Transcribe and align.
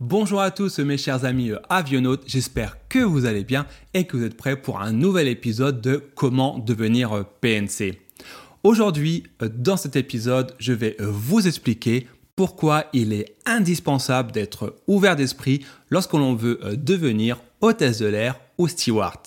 Bonjour 0.00 0.40
à 0.40 0.52
tous 0.52 0.78
mes 0.78 0.96
chers 0.96 1.24
amis 1.24 1.50
avionautes, 1.68 2.22
j'espère 2.24 2.76
que 2.88 3.00
vous 3.00 3.26
allez 3.26 3.42
bien 3.42 3.66
et 3.94 4.04
que 4.04 4.16
vous 4.16 4.22
êtes 4.22 4.36
prêts 4.36 4.54
pour 4.54 4.80
un 4.80 4.92
nouvel 4.92 5.26
épisode 5.26 5.80
de 5.80 5.96
Comment 6.14 6.60
devenir 6.60 7.24
PNC. 7.40 7.98
Aujourd'hui, 8.62 9.24
dans 9.40 9.76
cet 9.76 9.96
épisode, 9.96 10.54
je 10.60 10.72
vais 10.72 10.96
vous 11.00 11.48
expliquer 11.48 12.06
pourquoi 12.36 12.84
il 12.92 13.12
est 13.12 13.34
indispensable 13.44 14.30
d'être 14.30 14.76
ouvert 14.86 15.16
d'esprit 15.16 15.66
lorsque 15.90 16.12
l'on 16.12 16.36
veut 16.36 16.60
devenir 16.76 17.40
hôtesse 17.60 17.98
de 17.98 18.06
l'air 18.06 18.38
ou 18.56 18.68
steward. 18.68 19.18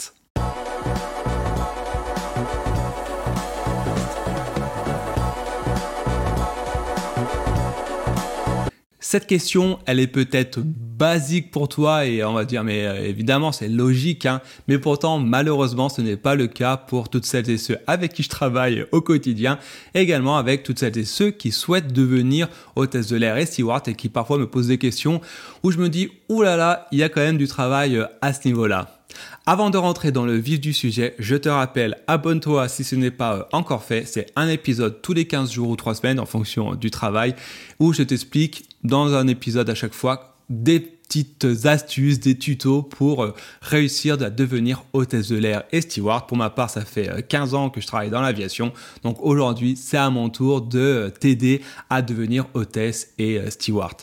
Cette 9.12 9.28
question, 9.28 9.78
elle 9.88 10.00
est 10.00 10.08
peut-être 10.08 10.62
basique 10.64 11.52
pour 11.52 11.68
toi 11.68 12.06
et 12.06 12.24
on 12.24 12.32
va 12.32 12.46
dire, 12.46 12.64
mais 12.64 12.86
euh, 12.86 13.06
évidemment, 13.06 13.52
c'est 13.52 13.68
logique, 13.68 14.26
hein, 14.26 14.40
mais 14.70 14.80
pourtant, 14.80 15.20
malheureusement, 15.20 15.90
ce 15.90 16.00
n'est 16.00 16.16
pas 16.16 16.36
le 16.36 16.48
cas 16.48 16.78
pour 16.78 17.10
toutes 17.10 17.26
celles 17.26 17.50
et 17.50 17.58
ceux 17.58 17.78
avec 17.88 18.14
qui 18.14 18.24
je 18.24 18.30
travaille 18.30 18.86
au 18.94 19.02
quotidien, 19.02 19.60
également 19.96 20.38
avec 20.38 20.64
toutes 20.64 20.80
celles 20.80 20.98
et 20.98 21.04
ceux 21.04 21.30
qui 21.30 21.52
souhaitent 21.52 21.92
devenir 21.92 22.48
hôtesse 22.78 23.10
de 23.10 23.18
l'air 23.18 23.36
et 23.36 23.46
steward 23.46 23.86
et 23.90 23.96
qui 23.96 24.08
parfois 24.08 24.38
me 24.38 24.48
posent 24.48 24.68
des 24.68 24.78
questions 24.78 25.20
où 25.62 25.72
je 25.72 25.78
me 25.78 25.90
dis, 25.90 26.10
oulala, 26.30 26.56
là 26.56 26.64
là, 26.64 26.88
il 26.94 27.00
y 27.00 27.04
a 27.04 27.10
quand 27.10 27.20
même 27.20 27.38
du 27.38 27.50
travail 27.50 27.98
euh, 27.98 28.06
à 28.22 28.32
ce 28.32 28.48
niveau-là. 28.48 29.01
Avant 29.46 29.70
de 29.70 29.78
rentrer 29.78 30.12
dans 30.12 30.26
le 30.26 30.36
vif 30.36 30.60
du 30.60 30.74
sujet, 30.74 31.16
je 31.20 31.36
te 31.36 31.50
rappelle, 31.50 31.98
abonne-toi 32.08 32.68
si 32.68 32.84
ce 32.84 32.96
n'est 32.96 33.12
pas 33.12 33.36
euh, 33.36 33.44
encore 33.52 33.84
fait. 33.84 34.06
C'est 34.06 34.32
un 34.36 34.48
épisode 34.48 35.02
tous 35.02 35.14
les 35.14 35.26
15 35.26 35.52
jours 35.52 35.70
ou 35.70 35.76
3 35.76 35.96
semaines 35.96 36.20
en 36.20 36.26
fonction 36.26 36.76
du 36.76 36.92
travail 36.92 37.36
où 37.80 37.94
je 37.94 38.04
t'explique 38.04 38.70
dans 38.84 39.14
un 39.14 39.28
épisode 39.28 39.70
à 39.70 39.76
chaque 39.76 39.94
fois 39.94 40.36
des 40.50 40.80
petites 40.80 41.66
astuces, 41.66 42.20
des 42.20 42.38
tutos 42.38 42.84
pour 42.84 43.24
euh, 43.24 43.34
réussir 43.62 44.14
à 44.22 44.30
devenir 44.30 44.84
hôtesse 44.94 45.28
de 45.28 45.38
l'air 45.38 45.64
et 45.72 45.82
steward. 45.82 46.28
Pour 46.28 46.38
ma 46.38 46.50
part, 46.50 46.70
ça 46.70 46.86
fait 46.86 47.28
15 47.28 47.54
euh, 47.54 47.58
ans 47.58 47.70
que 47.70 47.82
je 47.82 47.88
travaille 47.88 48.10
dans 48.10 48.22
l'aviation. 48.22 48.72
Donc 49.04 49.18
aujourd'hui, 49.22 49.76
c'est 49.76 49.98
à 49.98 50.10
mon 50.10 50.30
tour 50.30 50.62
de 50.62 51.12
t'aider 51.20 51.62
à 51.90 52.02
devenir 52.02 52.46
hôtesse 52.54 53.14
et 53.18 53.42
steward. 53.50 53.98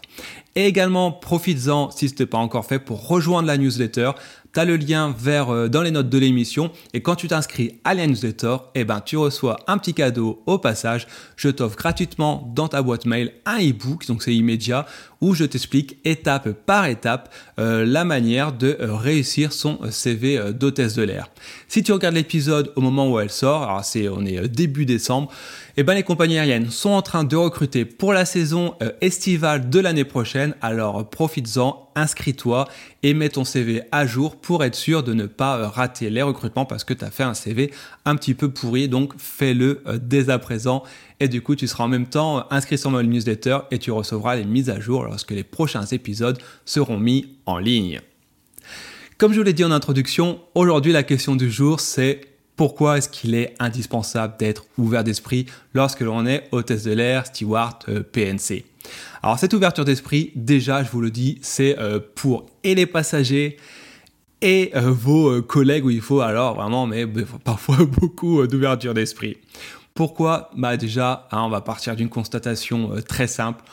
Et 0.57 0.67
également, 0.67 1.13
profites-en 1.13 1.91
si 1.91 2.09
ce 2.09 2.15
n'est 2.19 2.27
pas 2.27 2.39
encore 2.39 2.67
fait 2.67 2.79
pour 2.79 3.07
rejoindre 3.07 3.47
la 3.47 3.59
newsletter 3.59 4.13
tu 4.53 4.61
as 4.61 4.65
le 4.65 4.77
lien 4.77 5.15
vers 5.19 5.51
euh, 5.51 5.69
dans 5.69 5.83
les 5.83 5.91
notes 5.91 6.09
de 6.09 6.19
l'émission 6.19 6.71
et 6.95 7.03
quand 7.03 7.17
tu 7.17 7.29
t'inscris 7.29 7.79
à 7.85 7.95
la 7.95 8.07
newsletter, 8.07 8.57
eh 8.75 8.85
ben, 8.85 9.01
tu 9.01 9.17
reçois 9.17 9.59
un 9.67 9.79
petit 9.79 9.95
cadeau 9.95 10.43
au 10.47 10.59
passage. 10.59 11.07
Je 11.37 11.49
t'offre 11.49 11.77
gratuitement 11.77 12.51
dans 12.55 12.69
ta 12.69 12.83
boîte 12.83 13.05
mail 13.05 13.33
un 13.45 13.59
e-book, 13.59 14.07
donc 14.07 14.23
c'est 14.23 14.35
immédiat, 14.35 14.87
où 15.21 15.35
je 15.35 15.45
t'explique 15.45 15.99
étape 16.05 16.51
par 16.51 16.87
étape 16.87 17.35
euh, 17.59 17.85
la 17.85 18.05
manière 18.05 18.53
de 18.53 18.77
euh, 18.81 18.95
réussir 18.95 19.53
son 19.53 19.79
CV 19.91 20.53
d'hôtesse 20.53 20.95
de 20.95 21.03
l'air. 21.03 21.29
Si 21.67 21.83
tu 21.83 21.93
regardes 21.93 22.15
l'épisode 22.15 22.73
au 22.77 22.81
moment 22.81 23.11
où 23.11 23.19
elle 23.19 23.31
sort, 23.31 23.65
alors 23.65 23.85
c'est 23.85 24.09
on 24.09 24.25
est 24.25 24.49
début 24.49 24.87
décembre, 24.87 25.31
eh 25.77 25.83
ben 25.83 25.95
les 25.95 26.03
compagnies 26.03 26.39
aériennes 26.39 26.71
sont 26.71 26.91
en 26.91 27.03
train 27.03 27.25
de 27.25 27.37
recruter 27.37 27.85
pour 27.85 28.13
la 28.13 28.25
saison 28.25 28.75
estivale 29.01 29.71
de 29.71 29.79
l'année 29.79 30.05
prochaine. 30.05 30.38
Alors 30.61 31.09
profites-en, 31.09 31.91
inscris-toi 31.95 32.69
et 33.03 33.15
mets 33.15 33.29
ton 33.29 33.45
CV 33.45 33.83
à 33.93 34.07
jour 34.07 34.37
pour 34.37 34.65
être 34.65 34.75
sûr 34.75 35.03
de 35.03 35.13
ne 35.15 35.27
pas 35.27 35.59
euh, 35.59 35.69
rater 35.69 36.11
les 36.11 36.23
recrutements 36.23 36.65
parce 36.65 36.85
que 36.85 36.95
tu 36.95 37.05
as 37.05 37.11
fait 37.11 37.23
un 37.23 37.35
CV 37.35 37.73
un 38.05 38.17
petit 38.17 38.35
peu 38.35 38.51
pourri. 38.51 38.89
Donc 38.89 39.15
fais-le 39.19 39.83
euh, 39.87 39.99
dès 40.01 40.31
à 40.31 40.39
présent 40.39 40.83
et 41.21 41.29
du 41.29 41.43
coup 41.43 41.57
tu 41.57 41.67
seras 41.67 41.85
en 41.85 41.89
même 41.89 42.07
temps 42.07 42.39
euh, 42.39 42.43
inscrit 42.51 42.79
sur 42.79 42.91
mon 42.91 43.03
newsletter 43.03 43.59
et 43.71 43.79
tu 43.79 43.91
recevras 43.91 44.37
les 44.37 44.45
mises 44.45 44.71
à 44.71 44.81
jour 44.81 45.05
lorsque 45.05 45.31
les 45.31 45.45
prochains 45.45 45.87
épisodes 45.87 46.39
seront 46.65 46.99
mis 46.99 47.35
en 47.47 47.59
ligne. 47.59 48.01
Comme 49.19 49.33
je 49.33 49.39
vous 49.39 49.45
l'ai 49.45 49.53
dit 49.53 49.65
en 49.65 49.73
introduction, 49.73 50.41
aujourd'hui 50.55 50.93
la 50.93 51.03
question 51.03 51.35
du 51.37 51.51
jour 51.51 51.81
c'est 51.81 52.21
pourquoi 52.57 52.99
est-ce 52.99 53.09
qu'il 53.09 53.35
est 53.35 53.55
indispensable 53.61 54.35
d'être 54.39 54.65
ouvert 54.79 55.05
d'esprit 55.05 55.47
lorsque 55.75 56.01
l'on 56.01 56.27
est 56.27 56.49
hôtesse 56.51 56.85
de 56.85 56.93
l'air, 56.93 57.27
steward, 57.27 57.85
PNC 58.13 58.65
alors 59.23 59.39
cette 59.39 59.53
ouverture 59.53 59.85
d'esprit, 59.85 60.33
déjà, 60.35 60.83
je 60.83 60.91
vous 60.91 61.01
le 61.01 61.11
dis, 61.11 61.39
c'est 61.43 61.79
euh, 61.79 62.01
pour 62.15 62.47
et 62.63 62.75
les 62.75 62.87
passagers 62.87 63.57
et 64.41 64.71
euh, 64.77 64.91
vos 64.93 65.31
euh, 65.31 65.43
collègues 65.43 65.85
où 65.85 65.91
il 65.91 66.01
faut 66.01 66.21
alors 66.21 66.55
vraiment, 66.55 66.87
mais 66.87 67.07
parfois 67.45 67.77
beaucoup 68.01 68.47
d'ouverture 68.47 68.95
d'esprit. 68.95 69.39
Pourquoi? 69.95 70.51
Bah 70.57 70.77
déjà, 70.77 71.27
hein, 71.33 71.43
on 71.43 71.49
va 71.49 71.61
partir 71.61 71.97
d'une 71.97 72.09
constatation 72.09 72.93
très 73.09 73.27
simple. 73.27 73.65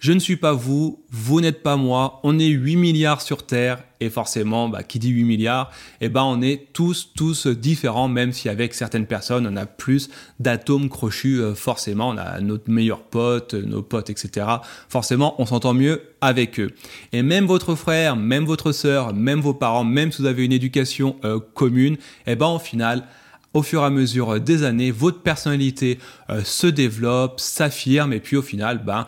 Je 0.00 0.12
ne 0.12 0.18
suis 0.18 0.36
pas 0.36 0.54
vous, 0.54 1.04
vous 1.10 1.42
n'êtes 1.42 1.62
pas 1.62 1.76
moi, 1.76 2.20
on 2.22 2.38
est 2.38 2.46
8 2.46 2.76
milliards 2.76 3.20
sur 3.20 3.44
Terre 3.44 3.84
et 4.00 4.08
forcément, 4.08 4.66
bah, 4.70 4.82
qui 4.82 4.98
dit 4.98 5.10
8 5.10 5.24
milliards, 5.24 5.70
eh 6.00 6.08
ben, 6.08 6.22
on 6.22 6.40
est 6.40 6.68
tous, 6.72 7.10
tous 7.14 7.46
différents, 7.46 8.08
même 8.08 8.32
si 8.32 8.48
avec 8.48 8.72
certaines 8.72 9.04
personnes, 9.04 9.46
on 9.46 9.56
a 9.56 9.66
plus 9.66 10.08
d'atomes 10.38 10.88
crochus, 10.88 11.42
euh, 11.42 11.54
forcément, 11.54 12.08
on 12.08 12.16
a 12.16 12.40
notre 12.40 12.70
meilleur 12.70 13.02
pote, 13.02 13.52
nos 13.52 13.82
potes, 13.82 14.08
etc. 14.08 14.46
Forcément, 14.88 15.34
on 15.38 15.44
s'entend 15.44 15.74
mieux 15.74 16.00
avec 16.22 16.58
eux. 16.60 16.70
Et 17.12 17.20
même 17.20 17.44
votre 17.44 17.74
frère, 17.74 18.16
même 18.16 18.46
votre 18.46 18.72
sœur, 18.72 19.12
même 19.12 19.40
vos 19.40 19.52
parents, 19.52 19.84
même 19.84 20.12
si 20.12 20.22
vous 20.22 20.28
avez 20.28 20.46
une 20.46 20.52
éducation 20.52 21.16
euh, 21.26 21.40
commune, 21.52 21.98
eh 22.26 22.36
ben, 22.36 22.46
au 22.46 22.58
final, 22.58 23.04
au 23.52 23.62
fur 23.62 23.82
et 23.82 23.84
à 23.84 23.90
mesure 23.90 24.40
des 24.40 24.62
années, 24.62 24.92
votre 24.92 25.20
personnalité 25.20 25.98
euh, 26.30 26.42
se 26.42 26.68
développe, 26.68 27.38
s'affirme, 27.38 28.14
et 28.14 28.20
puis 28.20 28.38
au 28.38 28.42
final, 28.42 28.82
ben, 28.82 29.06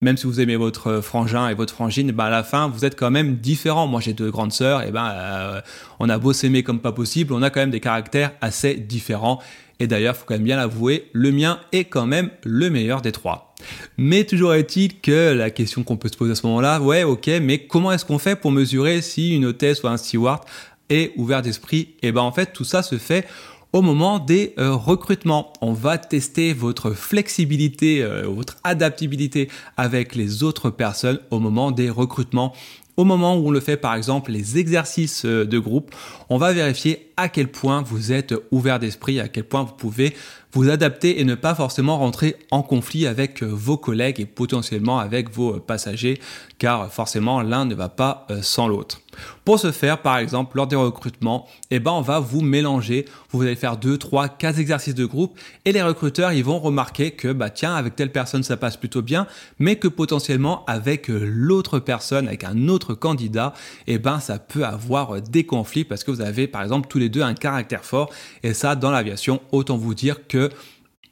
même 0.00 0.16
si 0.16 0.26
vous 0.26 0.40
aimez 0.40 0.56
votre 0.56 0.86
euh, 0.86 1.02
frangin 1.02 1.48
et 1.48 1.54
votre 1.54 1.74
frangine, 1.74 2.10
ben 2.12 2.24
à 2.24 2.30
la 2.30 2.42
fin, 2.42 2.68
vous 2.68 2.84
êtes 2.84 2.98
quand 2.98 3.10
même 3.10 3.36
différents. 3.36 3.86
Moi, 3.86 4.00
j'ai 4.00 4.14
deux 4.14 4.30
grandes 4.30 4.52
sœurs, 4.52 4.82
et 4.82 4.90
ben, 4.90 5.10
euh, 5.12 5.60
on 5.98 6.08
a 6.08 6.18
beau 6.18 6.32
s'aimer 6.32 6.62
comme 6.62 6.80
pas 6.80 6.92
possible, 6.92 7.34
on 7.34 7.42
a 7.42 7.50
quand 7.50 7.60
même 7.60 7.70
des 7.70 7.80
caractères 7.80 8.32
assez 8.40 8.74
différents. 8.74 9.40
Et 9.78 9.86
d'ailleurs, 9.86 10.16
faut 10.16 10.24
quand 10.26 10.34
même 10.34 10.44
bien 10.44 10.56
l'avouer, 10.56 11.08
le 11.12 11.32
mien 11.32 11.58
est 11.72 11.84
quand 11.84 12.06
même 12.06 12.30
le 12.44 12.68
meilleur 12.70 13.00
des 13.00 13.12
trois. 13.12 13.54
Mais 13.96 14.24
toujours 14.24 14.54
est-il 14.54 15.00
que 15.00 15.32
la 15.32 15.50
question 15.50 15.82
qu'on 15.84 15.96
peut 15.96 16.08
se 16.08 16.16
poser 16.16 16.32
à 16.32 16.34
ce 16.34 16.46
moment-là, 16.46 16.80
ouais, 16.80 17.02
ok, 17.02 17.30
mais 17.42 17.66
comment 17.66 17.92
est-ce 17.92 18.04
qu'on 18.04 18.18
fait 18.18 18.36
pour 18.36 18.52
mesurer 18.52 19.00
si 19.02 19.34
une 19.34 19.46
hôtesse 19.46 19.82
ou 19.82 19.88
un 19.88 19.96
steward 19.96 20.42
est 20.88 21.12
ouvert 21.16 21.42
d'esprit? 21.42 21.94
Et 22.02 22.12
ben 22.12 22.22
en 22.22 22.32
fait, 22.32 22.52
tout 22.52 22.64
ça 22.64 22.82
se 22.82 22.98
fait 22.98 23.26
au 23.72 23.82
moment 23.82 24.18
des 24.18 24.54
euh, 24.58 24.74
recrutements. 24.74 25.52
On 25.60 25.72
va 25.72 25.98
tester 25.98 26.52
votre 26.52 26.90
flexibilité, 26.92 28.02
euh, 28.02 28.26
votre 28.26 28.56
adaptabilité 28.64 29.48
avec 29.76 30.14
les 30.14 30.42
autres 30.42 30.70
personnes 30.70 31.20
au 31.30 31.38
moment 31.38 31.70
des 31.70 31.90
recrutements. 31.90 32.52
Au 32.96 33.04
moment 33.04 33.36
où 33.36 33.48
on 33.48 33.50
le 33.50 33.60
fait 33.60 33.76
par 33.76 33.94
exemple 33.94 34.30
les 34.30 34.58
exercices 34.58 35.24
euh, 35.24 35.46
de 35.46 35.58
groupe, 35.58 35.94
on 36.28 36.38
va 36.38 36.52
vérifier 36.52 37.12
à 37.16 37.28
quel 37.28 37.48
point 37.48 37.82
vous 37.82 38.12
êtes 38.12 38.34
ouvert 38.50 38.78
d'esprit, 38.78 39.20
à 39.20 39.28
quel 39.28 39.44
point 39.44 39.62
vous 39.62 39.72
pouvez 39.72 40.14
vous 40.52 40.68
adapter 40.68 41.20
et 41.20 41.24
ne 41.24 41.34
pas 41.34 41.54
forcément 41.54 41.98
rentrer 41.98 42.36
en 42.50 42.62
conflit 42.62 43.06
avec 43.06 43.42
vos 43.42 43.76
collègues 43.76 44.20
et 44.20 44.26
potentiellement 44.26 44.98
avec 44.98 45.30
vos 45.30 45.60
passagers, 45.60 46.20
car 46.58 46.92
forcément 46.92 47.42
l'un 47.42 47.64
ne 47.64 47.74
va 47.74 47.88
pas 47.88 48.26
sans 48.42 48.68
l'autre. 48.68 49.00
Pour 49.44 49.58
ce 49.58 49.72
faire, 49.72 50.02
par 50.02 50.18
exemple, 50.18 50.56
lors 50.56 50.66
des 50.66 50.76
recrutements, 50.76 51.46
eh 51.70 51.80
ben, 51.80 51.92
on 51.92 52.00
va 52.00 52.20
vous 52.20 52.40
mélanger. 52.40 53.06
Vous 53.30 53.42
allez 53.42 53.56
faire 53.56 53.76
2, 53.76 53.98
3, 53.98 54.28
4 54.28 54.58
exercices 54.58 54.94
de 54.94 55.04
groupe 55.04 55.38
et 55.64 55.72
les 55.72 55.82
recruteurs, 55.82 56.32
ils 56.32 56.44
vont 56.44 56.58
remarquer 56.58 57.12
que, 57.12 57.32
bah, 57.32 57.50
tiens, 57.50 57.74
avec 57.74 57.96
telle 57.96 58.12
personne, 58.12 58.42
ça 58.42 58.56
passe 58.56 58.76
plutôt 58.76 59.02
bien, 59.02 59.26
mais 59.58 59.76
que 59.76 59.88
potentiellement, 59.88 60.64
avec 60.66 61.10
euh, 61.10 61.20
l'autre 61.24 61.78
personne, 61.78 62.28
avec 62.28 62.44
un 62.44 62.68
autre 62.68 62.94
candidat, 62.94 63.52
eh 63.86 63.98
ben, 63.98 64.20
ça 64.20 64.38
peut 64.38 64.64
avoir 64.64 65.16
euh, 65.16 65.20
des 65.20 65.44
conflits 65.44 65.84
parce 65.84 66.04
que 66.04 66.10
vous 66.10 66.20
avez, 66.20 66.46
par 66.46 66.62
exemple, 66.62 66.88
tous 66.88 66.98
les 66.98 67.08
deux 67.08 67.22
un 67.22 67.34
caractère 67.34 67.84
fort. 67.84 68.10
Et 68.42 68.54
ça, 68.54 68.76
dans 68.76 68.90
l'aviation, 68.90 69.40
autant 69.52 69.76
vous 69.76 69.94
dire 69.94 70.26
que 70.28 70.39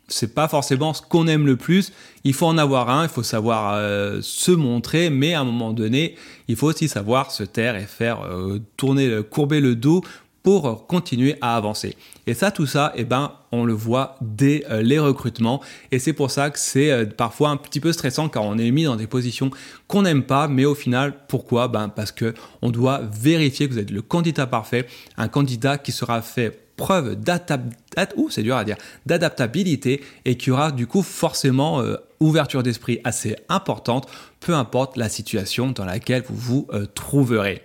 c'est 0.09 0.35
pas 0.35 0.49
forcément 0.49 0.95
ce 0.95 1.03
qu'on 1.03 1.27
aime 1.27 1.47
le 1.47 1.57
plus. 1.57 1.93
Il 2.25 2.33
faut 2.33 2.47
en 2.47 2.59
avoir 2.59 2.91
un, 2.91 3.05
il 3.05 3.09
faut 3.09 3.23
savoir 3.23 3.75
euh, 3.75 4.21
se 4.23 4.51
montrer, 4.51 5.11
mais 5.11 5.35
à 5.35 5.41
un 5.41 5.45
moment 5.45 5.73
donné, 5.73 6.17
il 6.49 6.57
faut 6.57 6.69
aussi 6.69 6.89
savoir 6.89 7.31
se 7.31 7.45
taire 7.45 7.77
et 7.77 7.85
faire 7.85 8.23
euh, 8.23 8.59
tourner, 8.77 9.21
courber 9.31 9.61
le 9.61 9.77
dos 9.77 10.03
pour 10.43 10.87
continuer 10.87 11.37
à 11.43 11.57
avancer. 11.57 11.95
Et 12.27 12.33
ça, 12.33 12.51
tout 12.51 12.65
ça, 12.65 12.93
eh 12.97 13.05
ben, 13.05 13.33
on 13.53 13.65
le 13.65 13.75
voit 13.75 14.17
dès 14.23 14.65
euh, 14.71 14.81
les 14.81 14.99
recrutements. 14.99 15.61
Et 15.93 15.99
c'est 15.99 16.15
pour 16.15 16.31
ça 16.31 16.49
que 16.49 16.59
c'est 16.59 17.15
parfois 17.17 17.51
un 17.51 17.59
petit 17.59 17.81
peu 17.81 17.93
stressant 17.93 18.31
car 18.31 18.45
on 18.45 18.57
est 18.57 18.71
mis 18.71 18.85
dans 18.85 18.97
des 18.97 19.07
positions 19.07 19.51
qu'on 19.89 20.03
n'aime 20.03 20.23
pas. 20.23 20.49
Mais 20.49 20.65
au 20.65 20.75
final, 20.75 21.13
pourquoi? 21.29 21.69
Ben 21.69 21.91
parce 21.91 22.13
que 22.13 22.33
on 22.63 22.71
doit 22.71 23.03
vérifier 23.13 23.69
que 23.69 23.75
vous 23.75 23.79
êtes 23.79 23.91
le 23.91 24.01
candidat 24.01 24.47
parfait, 24.47 24.87
un 25.19 25.29
candidat 25.29 25.77
qui 25.77 25.93
sera 25.93 26.23
fait 26.23 26.68
preuve 26.79 27.17
d'adaptabilité 29.07 30.03
et 30.25 30.37
qui 30.37 30.51
aura 30.51 30.73
du 30.73 30.87
coup 30.87 31.03
forcément 31.03 31.83
euh, 31.83 31.97
ouverture 32.21 32.63
d'esprit 32.63 33.01
assez 33.05 33.37
importante, 33.51 34.09
peu 34.41 34.55
importe 34.55 34.97
la 34.97 35.11
situation 35.11 35.73
dans 35.73 35.85
laquelle 35.85 36.23
vous 36.27 36.37
vous 36.37 36.67
euh, 36.73 36.87
trouverez. 36.95 37.61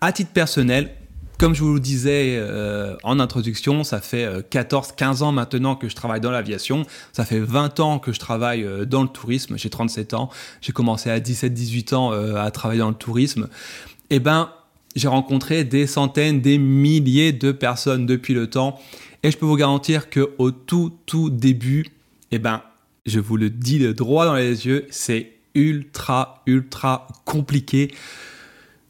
À 0.00 0.12
titre 0.12 0.30
personnel, 0.30 0.94
comme 1.38 1.54
je 1.54 1.62
vous 1.62 1.74
le 1.74 1.80
disais 1.80 2.36
euh, 2.38 2.96
en 3.02 3.20
introduction, 3.20 3.84
ça 3.84 4.00
fait 4.00 4.26
14-15 4.50 5.22
ans 5.22 5.32
maintenant 5.32 5.76
que 5.76 5.88
je 5.90 5.94
travaille 5.94 6.20
dans 6.20 6.30
l'aviation. 6.30 6.86
Ça 7.12 7.26
fait 7.26 7.40
20 7.40 7.80
ans 7.80 7.98
que 7.98 8.12
je 8.12 8.18
travaille 8.18 8.66
dans 8.86 9.02
le 9.02 9.08
tourisme. 9.08 9.58
J'ai 9.58 9.68
37 9.68 10.14
ans. 10.14 10.30
J'ai 10.62 10.72
commencé 10.72 11.10
à 11.10 11.20
17-18 11.20 11.94
ans 11.94 12.12
à 12.36 12.50
travailler 12.50 12.80
dans 12.80 12.88
le 12.88 12.94
tourisme. 12.94 13.48
Eh 14.08 14.18
ben, 14.18 14.50
j'ai 14.96 15.08
rencontré 15.08 15.62
des 15.62 15.86
centaines, 15.86 16.40
des 16.40 16.58
milliers 16.58 17.32
de 17.32 17.52
personnes 17.52 18.06
depuis 18.06 18.34
le 18.34 18.48
temps. 18.48 18.80
Et 19.22 19.30
je 19.30 19.36
peux 19.36 19.46
vous 19.46 19.56
garantir 19.56 20.08
que 20.10 20.30
au 20.38 20.50
tout, 20.50 20.92
tout 21.04 21.30
début, 21.30 21.86
eh 22.32 22.38
ben, 22.38 22.62
je 23.04 23.20
vous 23.20 23.36
le 23.36 23.50
dis 23.50 23.78
de 23.78 23.92
droit 23.92 24.24
dans 24.24 24.34
les 24.34 24.66
yeux, 24.66 24.86
c'est 24.90 25.32
ultra, 25.54 26.42
ultra 26.46 27.06
compliqué. 27.24 27.92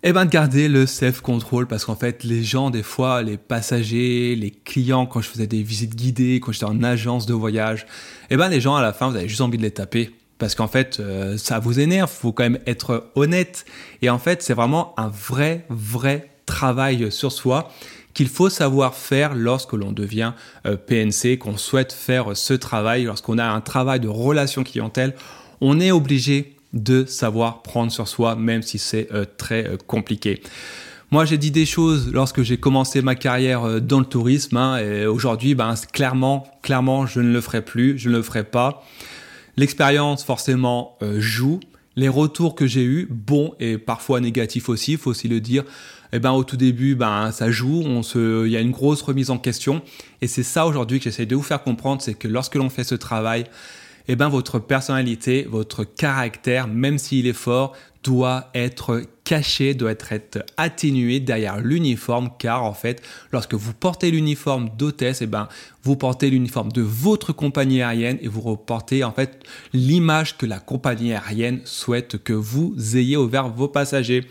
Eh 0.03 0.13
ben, 0.13 0.25
de 0.25 0.31
garder 0.31 0.69
le 0.69 0.87
self-control 0.87 1.67
parce 1.67 1.85
qu'en 1.85 1.97
fait, 1.97 2.23
les 2.23 2.45
gens, 2.45 2.71
des 2.71 2.85
fois, 2.85 3.23
les 3.23 3.37
passagers, 3.37 4.37
les 4.37 4.53
clients, 4.53 5.07
quand 5.07 5.21
je 5.21 5.29
faisais 5.29 5.49
des 5.49 5.63
visites 5.63 5.97
guidées, 5.97 6.39
quand 6.39 6.53
j'étais 6.53 6.67
en 6.67 6.85
agence 6.85 7.27
de 7.27 7.35
voyage, 7.35 7.87
eh 8.31 8.37
ben, 8.37 8.49
les 8.49 8.61
gens, 8.61 8.77
à 8.77 8.83
la 8.83 8.93
fin, 8.93 9.11
vous 9.11 9.17
avez 9.17 9.29
juste 9.29 9.41
envie 9.41 9.59
de 9.59 9.63
les 9.63 9.73
taper 9.73 10.13
parce 10.39 10.55
qu'en 10.55 10.69
fait, 10.69 11.01
euh, 11.01 11.39
ça 11.39 11.59
vous 11.59 11.81
énerve, 11.81 12.11
faut 12.11 12.33
quand 12.33 12.45
même 12.45 12.59
être 12.67 13.11
honnête. 13.15 13.65
Et 14.03 14.11
en 14.11 14.19
fait, 14.19 14.43
c'est 14.43 14.55
vraiment 14.55 14.95
un 14.99 15.09
vrai, 15.09 15.65
vrai 15.71 16.31
travail 16.45 17.11
sur 17.11 17.33
soi 17.33 17.71
qu'il 18.13 18.29
faut 18.29 18.49
savoir 18.49 18.95
faire 18.95 19.35
lorsque 19.35 19.73
l'on 19.73 19.93
devient 19.93 20.33
euh, 20.67 20.77
PNC, 20.77 21.39
qu'on 21.39 21.57
souhaite 21.57 21.93
faire 21.93 22.37
ce 22.37 22.55
travail, 22.55 23.05
lorsqu'on 23.05 23.39
a 23.39 23.45
un 23.45 23.61
travail 23.61 24.01
de 24.01 24.09
relation 24.09 24.65
clientèle, 24.65 25.15
on 25.61 25.81
est 25.81 25.91
obligé 25.91 26.57
de 26.73 27.05
savoir 27.07 27.63
prendre 27.63 27.93
sur 27.93 28.09
soi, 28.09 28.37
même 28.37 28.63
si 28.63 28.79
c'est 28.79 29.09
euh, 29.13 29.25
très 29.37 29.79
compliqué. 29.87 30.43
Moi, 31.11 31.25
j'ai 31.25 31.39
dit 31.39 31.51
des 31.51 31.67
choses 31.67 32.11
lorsque 32.13 32.43
j'ai 32.43 32.57
commencé 32.57 33.01
ma 33.01 33.15
carrière 33.15 33.81
dans 33.81 34.01
le 34.01 34.07
tourisme, 34.07 34.57
hein, 34.57 34.79
et 34.79 35.07
aujourd'hui, 35.07 35.55
ben, 35.55 35.75
clairement, 35.93 36.47
clairement, 36.63 37.07
je 37.07 37.21
ne 37.21 37.33
le 37.33 37.41
ferai 37.41 37.63
plus, 37.63 37.97
je 37.97 38.09
ne 38.09 38.17
le 38.17 38.23
ferai 38.23 38.43
pas. 38.43 38.83
L'expérience 39.57 40.25
forcément 40.25 40.97
euh, 41.03 41.21
joue. 41.21 41.61
Les 41.97 42.09
retours 42.09 42.55
que 42.55 42.67
j'ai 42.67 42.85
eus, 42.85 43.09
bons 43.11 43.55
et 43.59 43.79
parfois 43.79 44.21
négatifs 44.21 44.69
aussi, 44.69 44.93
il 44.93 44.99
faut 44.99 45.11
aussi 45.11 45.29
le 45.29 45.41
dire, 45.41 45.65
eh 46.13 46.19
ben, 46.19 46.33
au 46.33 46.45
tout 46.45 46.59
début, 46.59 46.95
ben, 46.95 47.33
ça 47.33 47.51
joue, 47.51 47.83
il 48.15 48.51
y 48.51 48.57
a 48.57 48.61
une 48.61 48.71
grosse 48.71 49.01
remise 49.01 49.31
en 49.31 49.39
question. 49.39 49.81
Et 50.21 50.27
c'est 50.27 50.43
ça 50.43 50.67
aujourd'hui 50.67 50.99
que 50.99 51.05
j'essaie 51.05 51.25
de 51.25 51.35
vous 51.35 51.43
faire 51.43 51.63
comprendre, 51.63 52.03
c'est 52.03 52.15
que 52.15 52.29
lorsque 52.29 52.57
l'on 52.57 52.69
fait 52.69 52.85
ce 52.85 52.95
travail, 52.95 53.45
eh 54.09 54.17
ben, 54.17 54.29
votre 54.29 54.59
personnalité, 54.59 55.47
votre 55.49 55.85
caractère, 55.85 56.69
même 56.69 56.99
s'il 56.99 57.27
est 57.27 57.33
fort, 57.33 57.75
doit 58.05 58.51
être 58.55 59.03
caché, 59.27 59.75
doit 59.75 59.91
être 59.91 60.45
atténué 60.57 61.19
derrière 61.19 61.59
l'uniforme, 61.59 62.31
car 62.39 62.63
en 62.63 62.73
fait, 62.73 63.03
lorsque 63.33 63.55
vous 63.55 63.75
portez 63.75 64.11
l'uniforme 64.13 64.71
d'hôtesse, 64.79 65.21
eh 65.21 65.27
ben, 65.27 65.49
vous 65.83 65.97
portez 65.97 66.31
l'uniforme 66.31 66.71
de 66.71 66.81
votre 66.81 67.33
compagnie 67.33 67.83
aérienne 67.83 68.19
et 68.23 68.29
vous 68.29 68.41
reportez 68.41 69.03
en 69.03 69.13
fait 69.13 69.43
l'image 69.73 70.39
que 70.39 70.47
la 70.47 70.61
compagnie 70.61 71.13
aérienne 71.13 71.61
souhaite 71.65 72.23
que 72.23 72.33
vous 72.33 72.75
ayez 72.97 73.17
envers 73.17 73.49
vos 73.49 73.69
passagers. 73.69 74.25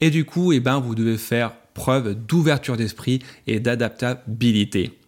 Et 0.00 0.10
du 0.10 0.24
coup, 0.24 0.52
eh 0.52 0.60
ben, 0.60 0.80
vous 0.80 0.94
devez 0.94 1.18
faire 1.18 1.52
preuve 1.74 2.14
d'ouverture 2.14 2.78
d'esprit 2.78 3.20
et 3.46 3.60
d'adaptabilité. 3.60 4.98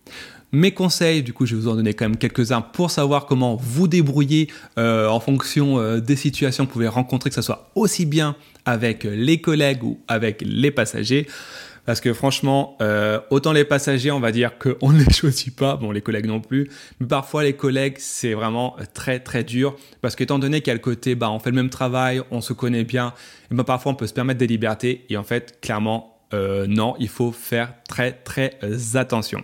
Mes 0.52 0.72
conseils, 0.72 1.22
du 1.22 1.32
coup, 1.32 1.46
je 1.46 1.54
vais 1.54 1.60
vous 1.60 1.68
en 1.68 1.76
donner 1.76 1.94
quand 1.94 2.06
même 2.06 2.16
quelques-uns 2.16 2.60
pour 2.60 2.90
savoir 2.90 3.26
comment 3.26 3.54
vous 3.54 3.86
débrouiller 3.86 4.48
euh, 4.78 5.06
en 5.06 5.20
fonction 5.20 5.78
euh, 5.78 6.00
des 6.00 6.16
situations 6.16 6.64
que 6.64 6.70
vous 6.70 6.72
pouvez 6.72 6.88
rencontrer, 6.88 7.30
que 7.30 7.36
ce 7.36 7.42
soit 7.42 7.70
aussi 7.76 8.04
bien 8.04 8.34
avec 8.64 9.04
les 9.04 9.40
collègues 9.40 9.84
ou 9.84 10.00
avec 10.08 10.42
les 10.44 10.72
passagers. 10.72 11.28
Parce 11.86 12.00
que 12.00 12.12
franchement, 12.12 12.76
euh, 12.82 13.20
autant 13.30 13.52
les 13.52 13.64
passagers, 13.64 14.10
on 14.10 14.18
va 14.18 14.32
dire 14.32 14.58
qu'on 14.58 14.90
ne 14.90 14.98
les 15.04 15.12
choisit 15.12 15.54
pas, 15.54 15.76
bon 15.76 15.92
les 15.92 16.02
collègues 16.02 16.26
non 16.26 16.40
plus, 16.40 16.68
mais 16.98 17.06
parfois 17.06 17.44
les 17.44 17.52
collègues, 17.52 17.96
c'est 17.98 18.34
vraiment 18.34 18.74
très 18.92 19.20
très 19.20 19.44
dur. 19.44 19.76
Parce 20.00 20.16
qu'étant 20.16 20.40
donné 20.40 20.62
qu'à 20.62 20.72
le 20.72 20.80
côté, 20.80 21.14
bah, 21.14 21.30
on 21.30 21.38
fait 21.38 21.50
le 21.50 21.56
même 21.56 21.70
travail, 21.70 22.22
on 22.32 22.40
se 22.40 22.52
connaît 22.52 22.84
bien, 22.84 23.14
et 23.52 23.54
bah, 23.54 23.62
parfois 23.62 23.92
on 23.92 23.94
peut 23.94 24.08
se 24.08 24.14
permettre 24.14 24.40
des 24.40 24.48
libertés. 24.48 25.04
Et 25.10 25.16
en 25.16 25.24
fait, 25.24 25.60
clairement, 25.60 26.16
non, 26.32 26.94
il 27.00 27.08
faut 27.08 27.32
faire 27.32 27.74
très 27.88 28.12
très 28.12 28.56
attention. 28.94 29.42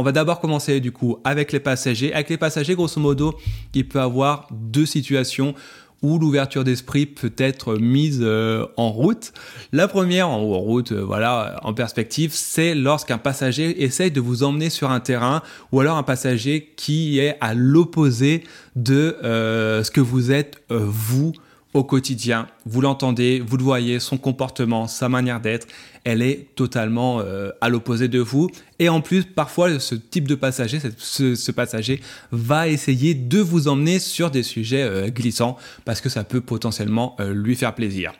On 0.00 0.02
va 0.02 0.12
d'abord 0.12 0.40
commencer 0.40 0.80
du 0.80 0.92
coup 0.92 1.18
avec 1.24 1.52
les 1.52 1.60
passagers. 1.60 2.14
Avec 2.14 2.30
les 2.30 2.38
passagers, 2.38 2.74
grosso 2.74 2.98
modo, 2.98 3.38
il 3.74 3.86
peut 3.86 3.98
y 3.98 4.00
avoir 4.00 4.48
deux 4.50 4.86
situations 4.86 5.54
où 6.00 6.18
l'ouverture 6.18 6.64
d'esprit 6.64 7.04
peut 7.04 7.34
être 7.36 7.74
mise 7.74 8.20
euh, 8.22 8.64
en 8.78 8.88
route. 8.92 9.34
La 9.72 9.88
première, 9.88 10.30
en 10.30 10.40
route, 10.40 10.92
euh, 10.92 11.04
voilà, 11.04 11.60
en 11.64 11.74
perspective, 11.74 12.30
c'est 12.32 12.74
lorsqu'un 12.74 13.18
passager 13.18 13.82
essaye 13.82 14.10
de 14.10 14.22
vous 14.22 14.42
emmener 14.42 14.70
sur 14.70 14.90
un 14.90 15.00
terrain 15.00 15.42
ou 15.70 15.80
alors 15.80 15.98
un 15.98 16.02
passager 16.02 16.72
qui 16.76 17.18
est 17.18 17.36
à 17.42 17.52
l'opposé 17.52 18.44
de 18.76 19.18
euh, 19.22 19.84
ce 19.84 19.90
que 19.90 20.00
vous 20.00 20.32
êtes 20.32 20.62
vous 20.70 21.34
au 21.72 21.84
quotidien. 21.84 22.48
Vous 22.66 22.80
l'entendez, 22.80 23.40
vous 23.40 23.56
le 23.56 23.62
voyez, 23.62 24.00
son 24.00 24.18
comportement, 24.18 24.86
sa 24.86 25.08
manière 25.08 25.40
d'être, 25.40 25.66
elle 26.04 26.22
est 26.22 26.48
totalement 26.56 27.20
euh, 27.20 27.50
à 27.60 27.68
l'opposé 27.68 28.08
de 28.08 28.18
vous. 28.18 28.50
Et 28.78 28.88
en 28.88 29.00
plus, 29.00 29.24
parfois, 29.24 29.78
ce 29.78 29.94
type 29.94 30.26
de 30.26 30.34
passager, 30.34 30.80
ce, 30.98 31.50
passager 31.52 32.00
va 32.32 32.68
essayer 32.68 33.14
de 33.14 33.38
vous 33.38 33.68
emmener 33.68 33.98
sur 33.98 34.30
des 34.30 34.42
sujets 34.42 34.82
euh, 34.82 35.08
glissants 35.08 35.56
parce 35.84 36.00
que 36.00 36.08
ça 36.08 36.24
peut 36.24 36.40
potentiellement 36.40 37.16
euh, 37.20 37.32
lui 37.32 37.54
faire 37.54 37.74
plaisir. 37.74 38.12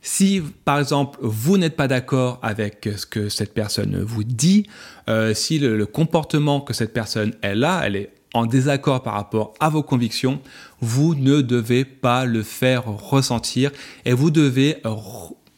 Si 0.00 0.40
par 0.64 0.78
exemple 0.78 1.18
vous 1.20 1.58
n'êtes 1.58 1.74
pas 1.74 1.88
d'accord 1.88 2.38
avec 2.40 2.88
ce 2.96 3.04
que 3.04 3.28
cette 3.28 3.52
personne 3.52 4.00
vous 4.00 4.22
dit, 4.22 4.68
si 5.34 5.58
le, 5.58 5.84
comportement 5.86 6.60
que 6.60 6.72
cette 6.72 6.92
personne 6.92 7.34
elle 7.42 7.64
a, 7.64 7.82
elle 7.84 7.96
est 7.96 8.10
en 8.34 8.46
désaccord 8.46 9.02
par 9.02 9.14
rapport 9.14 9.54
à 9.60 9.68
vos 9.68 9.82
convictions, 9.82 10.40
vous 10.80 11.14
ne 11.14 11.40
devez 11.40 11.84
pas 11.84 12.24
le 12.24 12.42
faire 12.42 12.84
ressentir 12.86 13.70
et 14.04 14.12
vous 14.12 14.30
devez 14.30 14.76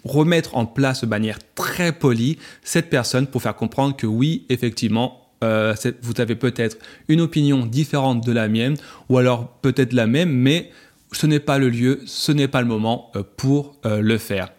remettre 0.05 0.57
en 0.57 0.67
place 0.67 1.03
de 1.03 1.07
manière 1.07 1.39
très 1.55 1.93
polie 1.93 2.39
cette 2.63 2.91
personne 2.91 3.27
pour 3.27 3.43
faire 3.43 3.57
comprendre 3.57 3.97
que 3.97 4.07
oui, 4.07 4.47
effectivement, 4.49 5.21
euh, 5.43 5.75
vous 6.03 6.21
avez 6.21 6.37
peut-être 6.37 6.77
une 7.09 7.21
opinion 7.21 7.65
différente 7.67 8.25
de 8.25 8.33
la 8.33 8.49
mienne 8.49 8.77
ou 9.09 9.19
alors 9.19 9.49
peut-être 9.63 9.93
la 9.93 10.07
même, 10.07 10.31
mais 10.31 10.71
ce 11.13 11.27
n'est 11.27 11.41
pas 11.41 11.59
le 11.59 11.71
lieu, 11.71 12.01
ce 12.07 12.31
n'est 12.33 12.49
pas 12.49 12.61
le 12.61 12.69
moment 12.69 13.11
euh, 13.17 13.23
pour 13.37 13.77
euh, 13.87 14.01
le 14.01 14.19
faire. 14.19 14.53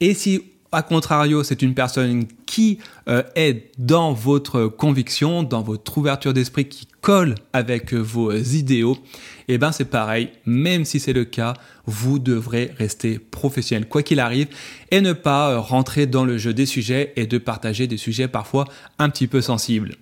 Et 0.00 0.14
si 0.14 0.42
a 0.72 0.82
contrario, 0.82 1.42
c'est 1.42 1.62
une 1.62 1.74
personne 1.74 2.26
qui 2.46 2.78
est 3.34 3.72
dans 3.76 4.12
votre 4.12 4.66
conviction, 4.66 5.42
dans 5.42 5.62
votre 5.62 5.98
ouverture 5.98 6.32
d'esprit, 6.32 6.68
qui 6.68 6.86
colle 7.00 7.34
avec 7.52 7.94
vos 7.94 8.32
idéaux. 8.32 8.98
Et 9.48 9.54
eh 9.54 9.58
ben 9.58 9.72
c'est 9.72 9.86
pareil, 9.86 10.30
même 10.46 10.84
si 10.84 11.00
c'est 11.00 11.12
le 11.12 11.24
cas, 11.24 11.54
vous 11.86 12.18
devrez 12.18 12.70
rester 12.78 13.18
professionnel 13.18 13.88
quoi 13.88 14.02
qu'il 14.02 14.20
arrive 14.20 14.46
et 14.90 15.00
ne 15.00 15.12
pas 15.12 15.50
euh, 15.50 15.58
rentrer 15.58 16.06
dans 16.06 16.24
le 16.24 16.38
jeu 16.38 16.54
des 16.54 16.66
sujets 16.66 17.12
et 17.16 17.26
de 17.26 17.38
partager 17.38 17.86
des 17.86 17.96
sujets 17.96 18.28
parfois 18.28 18.66
un 18.98 19.08
petit 19.10 19.26
peu 19.26 19.40
sensibles. 19.40 19.96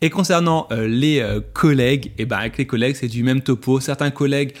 Et 0.00 0.10
concernant 0.10 0.68
euh, 0.70 0.86
les 0.86 1.26
collègues, 1.54 2.06
et 2.06 2.22
eh 2.22 2.24
ben 2.26 2.36
avec 2.36 2.58
les 2.58 2.66
collègues 2.66 2.96
c'est 2.96 3.08
du 3.08 3.22
même 3.22 3.40
topo. 3.40 3.80
Certains 3.80 4.10
collègues 4.10 4.54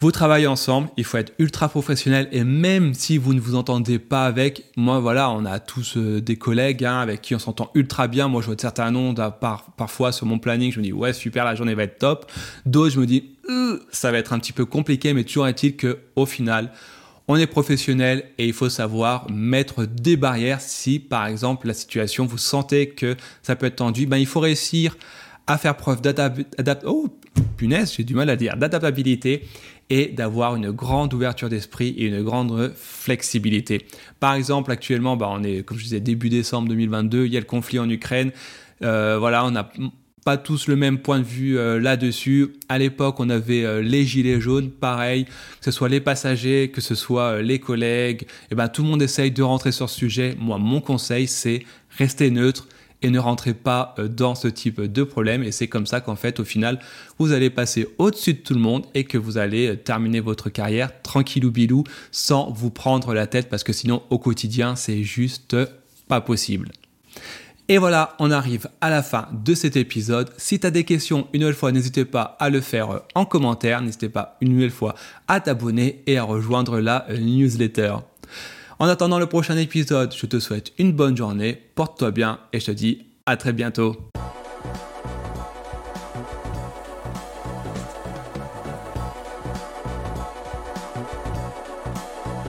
vous 0.00 0.12
travaillez 0.12 0.46
ensemble, 0.46 0.90
il 0.96 1.02
faut 1.02 1.16
être 1.16 1.32
ultra 1.40 1.68
professionnel 1.68 2.28
et 2.30 2.44
même 2.44 2.94
si 2.94 3.18
vous 3.18 3.34
ne 3.34 3.40
vous 3.40 3.56
entendez 3.56 3.98
pas 3.98 4.26
avec, 4.26 4.66
moi 4.76 5.00
voilà, 5.00 5.28
on 5.30 5.44
a 5.44 5.58
tous 5.58 5.96
euh, 5.96 6.20
des 6.20 6.36
collègues 6.36 6.84
hein, 6.84 7.00
avec 7.00 7.20
qui 7.20 7.34
on 7.34 7.40
s'entend 7.40 7.72
ultra 7.74 8.06
bien. 8.06 8.28
Moi 8.28 8.40
je 8.40 8.46
vois 8.46 8.54
de 8.54 8.60
certains 8.60 8.92
noms 8.92 9.12
par, 9.12 9.72
parfois 9.76 10.12
sur 10.12 10.26
mon 10.26 10.38
planning, 10.38 10.70
je 10.70 10.78
me 10.78 10.84
dis 10.84 10.92
ouais 10.92 11.12
super, 11.12 11.44
la 11.44 11.56
journée 11.56 11.74
va 11.74 11.82
être 11.82 11.98
top. 11.98 12.30
D'autres 12.64 12.94
je 12.94 13.00
me 13.00 13.06
dis 13.06 13.30
euh, 13.50 13.80
ça 13.90 14.12
va 14.12 14.18
être 14.18 14.32
un 14.32 14.38
petit 14.38 14.52
peu 14.52 14.64
compliqué, 14.64 15.12
mais 15.14 15.24
toujours 15.24 15.48
est-il 15.48 15.74
que 15.74 15.98
au 16.14 16.26
final 16.26 16.70
on 17.26 17.34
est 17.34 17.48
professionnel 17.48 18.24
et 18.38 18.46
il 18.46 18.52
faut 18.52 18.70
savoir 18.70 19.28
mettre 19.28 19.84
des 19.84 20.16
barrières 20.16 20.60
si 20.60 21.00
par 21.00 21.26
exemple 21.26 21.66
la 21.66 21.74
situation 21.74 22.24
vous 22.24 22.38
sentez 22.38 22.90
que 22.90 23.16
ça 23.42 23.56
peut 23.56 23.66
être 23.66 23.76
tendu, 23.76 24.06
ben 24.06 24.18
il 24.18 24.26
faut 24.26 24.40
réussir 24.40 24.96
à 25.48 25.58
faire 25.58 25.76
preuve 25.76 26.02
d'adaptation. 26.02 26.88
Oh, 26.88 27.08
punaise, 27.56 27.94
j'ai 27.96 28.04
du 28.04 28.14
mal 28.14 28.30
à 28.30 28.36
dire, 28.36 28.56
d'adaptabilité 28.56 29.44
et 29.90 30.06
d'avoir 30.08 30.56
une 30.56 30.70
grande 30.70 31.14
ouverture 31.14 31.48
d'esprit 31.48 31.94
et 31.96 32.06
une 32.06 32.22
grande 32.22 32.72
flexibilité. 32.76 33.86
Par 34.20 34.34
exemple, 34.34 34.70
actuellement, 34.70 35.16
bah, 35.16 35.28
on 35.30 35.42
est, 35.42 35.62
comme 35.62 35.78
je 35.78 35.84
disais, 35.84 36.00
début 36.00 36.28
décembre 36.28 36.68
2022, 36.68 37.26
il 37.26 37.32
y 37.32 37.36
a 37.36 37.40
le 37.40 37.46
conflit 37.46 37.78
en 37.78 37.88
Ukraine. 37.88 38.32
Euh, 38.82 39.16
voilà, 39.18 39.44
on 39.46 39.50
n'a 39.50 39.70
pas 40.24 40.36
tous 40.36 40.66
le 40.66 40.76
même 40.76 40.98
point 40.98 41.20
de 41.20 41.24
vue 41.24 41.58
euh, 41.58 41.80
là-dessus. 41.80 42.52
À 42.68 42.78
l'époque, 42.78 43.18
on 43.18 43.30
avait 43.30 43.64
euh, 43.64 43.80
les 43.80 44.04
gilets 44.04 44.40
jaunes, 44.40 44.70
pareil, 44.70 45.24
que 45.24 45.64
ce 45.64 45.70
soit 45.70 45.88
les 45.88 46.00
passagers, 46.00 46.70
que 46.70 46.82
ce 46.82 46.94
soit 46.94 47.40
les 47.40 47.58
collègues. 47.58 48.24
Et 48.24 48.52
eh 48.52 48.54
ben, 48.54 48.68
tout 48.68 48.82
le 48.82 48.88
monde 48.88 49.00
essaye 49.00 49.30
de 49.30 49.42
rentrer 49.42 49.72
sur 49.72 49.88
ce 49.88 49.96
sujet. 49.96 50.36
Moi, 50.38 50.58
mon 50.58 50.82
conseil, 50.82 51.26
c'est 51.26 51.62
rester 51.96 52.30
neutre 52.30 52.68
et 53.02 53.10
ne 53.10 53.18
rentrez 53.18 53.54
pas 53.54 53.94
euh, 53.98 54.08
dans 54.08 54.34
ce 54.34 54.48
type 54.48 54.80
de 54.80 55.02
problème. 55.02 55.42
Et 55.42 55.52
c'est 55.52 55.68
comme 55.68 55.86
ça 55.86 56.00
qu'en 56.00 56.16
fait, 56.16 56.40
au 56.40 56.44
final, 56.44 56.78
vous 57.18 57.32
allez 57.32 57.50
passer 57.50 57.88
au-dessus 57.98 58.34
de 58.34 58.38
tout 58.38 58.54
le 58.54 58.60
monde 58.60 58.86
et 58.94 59.04
que 59.04 59.18
vous 59.18 59.38
allez 59.38 59.68
euh, 59.68 59.76
terminer 59.76 60.20
votre 60.20 60.50
carrière 60.50 61.02
tranquillou 61.02 61.50
bilou 61.50 61.84
sans 62.10 62.50
vous 62.50 62.70
prendre 62.70 63.14
la 63.14 63.26
tête 63.26 63.48
parce 63.48 63.64
que 63.64 63.72
sinon, 63.72 64.02
au 64.10 64.18
quotidien, 64.18 64.76
c'est 64.76 65.02
juste 65.02 65.56
pas 66.08 66.20
possible. 66.20 66.70
Et 67.70 67.76
voilà, 67.76 68.16
on 68.18 68.30
arrive 68.30 68.68
à 68.80 68.88
la 68.88 69.02
fin 69.02 69.28
de 69.30 69.54
cet 69.54 69.76
épisode. 69.76 70.30
Si 70.38 70.58
tu 70.58 70.66
as 70.66 70.70
des 70.70 70.84
questions, 70.84 71.28
une 71.34 71.40
nouvelle 71.40 71.54
fois, 71.54 71.70
n'hésitez 71.70 72.06
pas 72.06 72.36
à 72.40 72.48
le 72.48 72.62
faire 72.62 73.02
en 73.14 73.26
commentaire. 73.26 73.82
N'hésitez 73.82 74.08
pas 74.08 74.38
une 74.40 74.54
nouvelle 74.54 74.70
fois 74.70 74.94
à 75.28 75.38
t'abonner 75.40 76.02
et 76.06 76.16
à 76.16 76.22
rejoindre 76.22 76.80
la 76.80 77.06
newsletter. 77.10 77.96
En 78.80 78.86
attendant 78.86 79.18
le 79.18 79.26
prochain 79.26 79.56
épisode, 79.56 80.14
je 80.14 80.26
te 80.26 80.38
souhaite 80.38 80.72
une 80.78 80.92
bonne 80.92 81.16
journée, 81.16 81.60
porte-toi 81.74 82.12
bien 82.12 82.38
et 82.52 82.60
je 82.60 82.66
te 82.66 82.70
dis 82.70 83.06
à 83.26 83.36
très 83.36 83.52
bientôt. 83.52 83.96